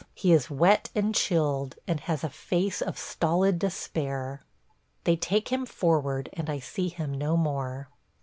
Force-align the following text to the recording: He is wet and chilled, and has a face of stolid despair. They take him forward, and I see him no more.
He 0.15 0.33
is 0.33 0.49
wet 0.49 0.89
and 0.95 1.13
chilled, 1.13 1.75
and 1.87 1.99
has 1.99 2.23
a 2.23 2.29
face 2.31 2.81
of 2.81 2.97
stolid 2.97 3.59
despair. 3.59 4.41
They 5.03 5.15
take 5.15 5.49
him 5.49 5.63
forward, 5.67 6.27
and 6.33 6.49
I 6.49 6.57
see 6.57 6.89
him 6.89 7.13
no 7.13 7.37
more. 7.37 7.87